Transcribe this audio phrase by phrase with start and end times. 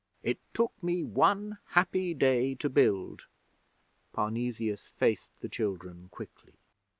[0.23, 3.27] It took me one happy day to build.'
[4.13, 6.53] Parnesius faced the children quickly.